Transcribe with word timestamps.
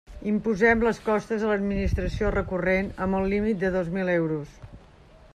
Imposem 0.29 0.79
les 0.85 1.01
costes 1.09 1.43
a 1.45 1.49
l'Administració 1.51 2.31
recurrent, 2.35 2.89
amb 3.07 3.19
el 3.19 3.27
límit 3.35 3.61
de 3.65 3.71
dos 3.77 3.93
mil 3.99 4.11
euros. 4.15 4.57